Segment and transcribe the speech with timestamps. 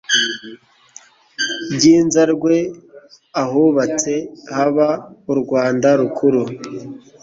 [1.75, 2.55] Byinzarwe
[3.43, 4.13] ahubatse
[4.55, 4.87] Haba
[5.31, 6.41] u Rwanda-rukuru.